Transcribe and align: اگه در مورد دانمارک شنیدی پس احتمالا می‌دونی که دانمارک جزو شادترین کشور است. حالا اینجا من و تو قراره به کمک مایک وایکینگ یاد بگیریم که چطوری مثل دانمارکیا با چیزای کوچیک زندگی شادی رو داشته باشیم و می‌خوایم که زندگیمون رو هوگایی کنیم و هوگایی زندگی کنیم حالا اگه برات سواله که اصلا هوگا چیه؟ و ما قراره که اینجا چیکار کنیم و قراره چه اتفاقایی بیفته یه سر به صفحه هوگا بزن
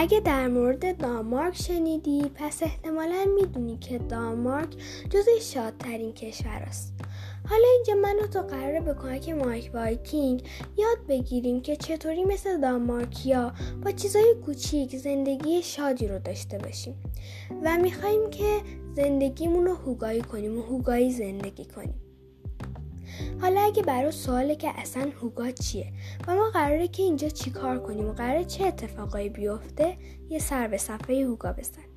اگه 0.00 0.20
در 0.20 0.48
مورد 0.48 0.96
دانمارک 0.96 1.56
شنیدی 1.56 2.30
پس 2.34 2.62
احتمالا 2.62 3.24
می‌دونی 3.34 3.76
که 3.76 3.98
دانمارک 3.98 4.68
جزو 5.10 5.30
شادترین 5.40 6.12
کشور 6.12 6.62
است. 6.66 6.94
حالا 7.48 7.66
اینجا 7.76 7.94
من 7.94 8.16
و 8.24 8.26
تو 8.26 8.40
قراره 8.40 8.80
به 8.80 8.94
کمک 8.94 9.28
مایک 9.28 9.70
وایکینگ 9.74 10.42
یاد 10.76 11.06
بگیریم 11.08 11.60
که 11.60 11.76
چطوری 11.76 12.24
مثل 12.24 12.60
دانمارکیا 12.60 13.52
با 13.84 13.90
چیزای 13.90 14.34
کوچیک 14.46 14.96
زندگی 14.96 15.62
شادی 15.62 16.08
رو 16.08 16.18
داشته 16.18 16.58
باشیم 16.58 16.94
و 17.64 17.78
می‌خوایم 17.78 18.30
که 18.30 18.60
زندگیمون 18.96 19.66
رو 19.66 19.74
هوگایی 19.74 20.22
کنیم 20.22 20.58
و 20.58 20.62
هوگایی 20.62 21.12
زندگی 21.12 21.64
کنیم 21.64 22.09
حالا 23.40 23.60
اگه 23.60 23.82
برات 23.82 24.12
سواله 24.12 24.56
که 24.56 24.70
اصلا 24.80 25.10
هوگا 25.22 25.50
چیه؟ 25.50 25.92
و 26.28 26.34
ما 26.34 26.50
قراره 26.50 26.88
که 26.88 27.02
اینجا 27.02 27.28
چیکار 27.28 27.78
کنیم 27.78 28.08
و 28.08 28.12
قراره 28.12 28.44
چه 28.44 28.64
اتفاقایی 28.64 29.28
بیفته 29.28 29.96
یه 30.30 30.38
سر 30.38 30.68
به 30.68 30.76
صفحه 30.76 31.24
هوگا 31.24 31.52
بزن 31.52 31.89